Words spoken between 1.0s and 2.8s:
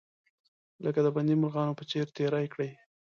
د بندي مرغانو په څیر تیرې کړې.